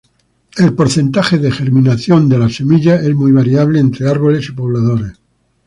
[0.57, 5.19] El porcentaje de germinación de las semillas es muy variable entre árboles y poblaciones.